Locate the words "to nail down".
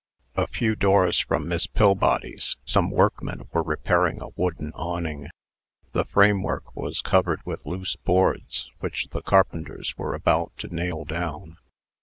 10.57-11.57